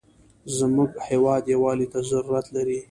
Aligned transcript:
زموږ 0.57 0.91
هېواد 1.07 1.43
یوالي 1.53 1.87
ته 1.93 1.99
ضرورت 2.11 2.45
لري. 2.55 2.77